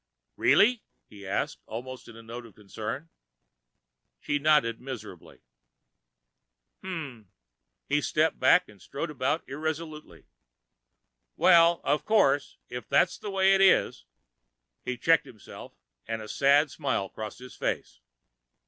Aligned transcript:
"Really?" 0.35 0.81
he 1.05 1.27
asked, 1.27 1.59
almost 1.67 2.07
with 2.07 2.17
a 2.17 2.23
note 2.23 2.47
of 2.47 2.55
concern. 2.55 3.11
She 4.19 4.39
nodded 4.39 4.81
miserably. 4.81 5.43
"Hmm!" 6.81 7.21
He 7.87 8.01
stepped 8.01 8.39
back 8.39 8.67
and 8.67 8.81
strode 8.81 9.11
about 9.11 9.47
irresolutely. 9.47 10.25
"Well, 11.35 11.81
of 11.83 12.03
course, 12.03 12.57
if 12.67 12.89
that's 12.89 13.19
the 13.19 13.29
way 13.29 13.53
it 13.53 13.61
is..." 13.61 14.05
He 14.85 14.97
checked 14.97 15.27
himself 15.27 15.75
and 16.07 16.19
a 16.19 16.27
sad 16.27 16.71
smile 16.71 17.07
crossed 17.07 17.37
his 17.37 17.55
face. 17.55 17.99